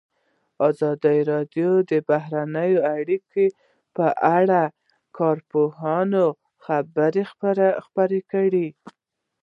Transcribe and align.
ازادي 0.69 1.17
راډیو 1.31 1.71
د 1.89 1.91
بهرنۍ 2.09 2.73
اړیکې 2.95 3.45
په 3.95 4.05
اړه 4.37 4.61
د 4.69 4.73
کارپوهانو 5.17 6.25
خبرې 6.65 7.23
خپرې 7.85 8.21
کړي. 8.31 8.67